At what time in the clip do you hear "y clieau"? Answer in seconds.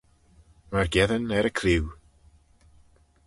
1.49-1.85